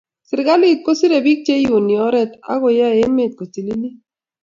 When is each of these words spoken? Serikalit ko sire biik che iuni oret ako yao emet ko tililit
Serikalit 0.29 0.79
ko 0.85 0.91
sire 0.99 1.17
biik 1.25 1.39
che 1.45 1.53
iuni 1.65 1.95
oret 2.07 2.31
ako 2.53 2.67
yao 2.77 2.93
emet 3.05 3.31
ko 3.37 3.43
tililit 3.53 3.97